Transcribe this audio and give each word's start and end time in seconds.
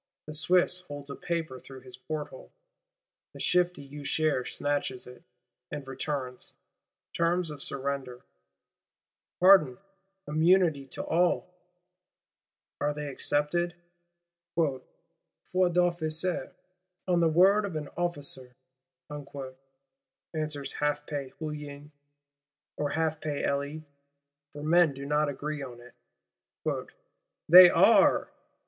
The 0.25 0.33
Swiss 0.33 0.79
holds 0.79 1.11
a 1.11 1.15
paper 1.15 1.59
through 1.59 1.81
his 1.81 1.95
porthole; 1.95 2.51
the 3.33 3.39
shifty 3.39 3.87
Usher 4.01 4.45
snatches 4.45 5.05
it, 5.05 5.21
and 5.69 5.87
returns. 5.87 6.55
Terms 7.13 7.51
of 7.51 7.61
surrender: 7.61 8.25
Pardon, 9.39 9.77
immunity 10.27 10.87
to 10.87 11.03
all! 11.03 11.53
Are 12.79 12.95
they 12.95 13.09
accepted?—'Foi 13.09 14.79
d'officier, 15.53 16.51
On 17.07 17.19
the 17.19 17.27
word 17.29 17.63
of 17.63 17.75
an 17.75 17.89
officer,' 17.95 18.55
answers 20.33 20.73
half 20.73 21.05
pay 21.05 21.29
Hulin,—or 21.37 22.89
half 22.89 23.21
pay 23.21 23.43
Elie, 23.43 23.83
for 24.51 24.63
men 24.63 24.95
do 24.95 25.05
not 25.05 25.29
agree 25.29 25.61
on 25.61 25.79
it, 25.79 25.93
'they 27.47 27.69
are! 27.69 28.31